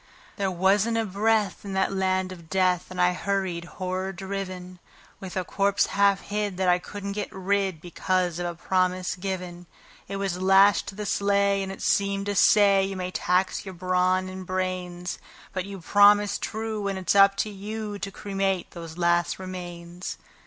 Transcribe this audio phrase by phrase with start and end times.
[0.35, 4.79] There wasn't a breath in that land of death, and I hurried, horror driven,
[5.19, 9.67] With a corpse half hid that I couldn't get rid, because of a promise given;
[10.07, 13.75] It was lashed to the sleigh, and it seemed to say: "You may tax your
[13.75, 15.19] brawn and brains,
[15.53, 20.17] But you promised true, and it's up to you to cremate those last remains."